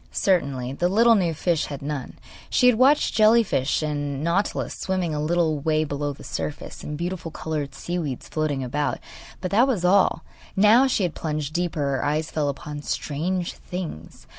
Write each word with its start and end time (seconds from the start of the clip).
Certainly 0.11 0.73
the 0.73 0.89
little 0.89 1.13
new 1.13 1.31
fish 1.35 1.65
had 1.65 1.83
none. 1.83 2.17
She 2.49 2.65
had 2.65 2.75
watched 2.79 3.13
jelly 3.13 3.43
fish 3.43 3.83
and 3.83 4.23
nautilus 4.23 4.73
swimming 4.73 5.13
a 5.13 5.21
little 5.21 5.59
way 5.59 5.83
below 5.83 6.11
the 6.11 6.23
surface, 6.23 6.83
and 6.83 6.97
beautiful 6.97 7.29
coloured 7.29 7.75
sea 7.75 7.99
weeds 7.99 8.27
floating 8.27 8.63
about; 8.63 8.97
but 9.41 9.51
that 9.51 9.67
was 9.67 9.85
all. 9.85 10.23
Now, 10.55 10.79
when 10.79 10.89
she 10.89 11.07
plunged 11.07 11.53
deeper 11.53 11.81
her 11.81 12.03
eyes 12.03 12.31
fell 12.31 12.49
upon 12.49 12.81
strange 12.81 13.53
things. 13.53 14.25